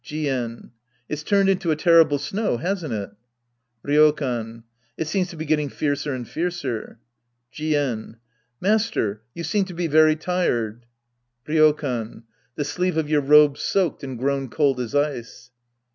[0.03, 0.71] Jien.
[1.07, 3.11] It's turned into a terrible snow, hasn't it?
[3.87, 4.63] Ryokan.
[4.97, 6.97] It seems to be getting fiercer and fiercer.
[7.53, 8.15] Jien.
[8.59, 9.21] Master.
[9.35, 10.87] You seem to be very tired.
[11.47, 12.23] Ryokan.
[12.55, 15.51] The sleeve of your robe's soaked and grown cold as ice.